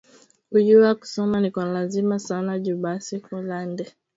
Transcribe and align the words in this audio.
Kuyuwa 0.49 0.95
kusoma 0.95 1.39
ni 1.41 1.51
kwa 1.51 1.65
lazima 1.65 2.19
sana 2.19 2.57
nju 2.57 2.77
basi 2.77 3.19
kulande 3.19 3.91